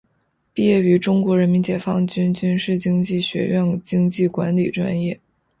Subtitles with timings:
[0.51, 5.19] 毕业于中国人民解放军军事经济学院经济管理专业。